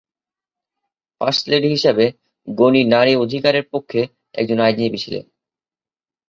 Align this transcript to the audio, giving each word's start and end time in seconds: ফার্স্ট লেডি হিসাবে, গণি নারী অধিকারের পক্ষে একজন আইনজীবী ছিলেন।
ফার্স্ট 1.21 1.43
লেডি 1.47 1.69
হিসাবে, 1.69 2.05
গণি 2.47 2.81
নারী 2.85 3.13
অধিকারের 3.15 3.65
পক্ষে 3.71 4.01
একজন 4.33 4.57
আইনজীবী 4.59 4.97
ছিলেন। 4.97 5.25